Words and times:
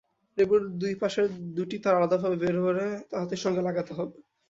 লেবুর 0.37 0.61
দুই 0.81 0.93
পাশের 1.01 1.27
দুটি 1.55 1.77
তার 1.83 1.97
আলাদাভাবে 1.99 2.37
বের 2.43 2.55
করে 2.59 2.85
বাতির 3.13 3.41
সঙ্গে 3.43 3.61
লাগাতে 3.67 3.91
হবে। 3.97 4.17